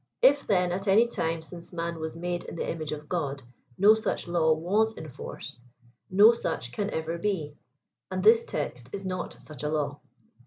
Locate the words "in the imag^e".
2.45-2.91